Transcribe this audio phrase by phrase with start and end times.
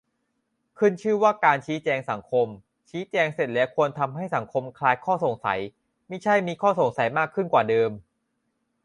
[0.77, 2.47] ขึ้นชื่อว่าการ "ชี้แจงสังคม"
[2.89, 5.59] ชี้แจงเสร็จแล้วควรทำให้สังคมคลายข้อสงสัย
[6.09, 7.91] มิใช่มีข้อสงสัยมากขึ้นกว่าเดิม